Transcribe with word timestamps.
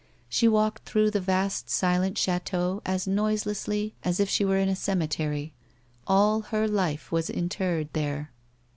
She 0.27 0.47
walked 0.47 0.89
through 0.89 1.11
the 1.11 1.19
vast, 1.21 1.69
silent 1.69 2.17
chateau 2.17 2.81
as 2.87 3.05
noiselessly 3.05 3.93
as 4.03 4.19
if 4.19 4.27
she 4.29 4.43
were 4.43 4.57
in 4.57 4.67
a 4.67 4.75
cemetery; 4.75 5.53
all 6.07 6.41
her 6.41 6.67
life 6.67 7.11
was 7.11 7.29
interred 7.29 7.89
there. 7.93 8.31